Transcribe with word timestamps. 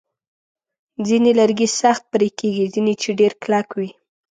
ځینې 1.07 1.31
لرګي 1.39 1.67
سخت 1.81 2.03
پرې 2.13 2.29
کېږي، 2.39 2.65
ځکه 2.73 2.93
چې 3.01 3.09
ډیر 3.19 3.31
کلک 3.43 3.67
وي. 3.79 3.89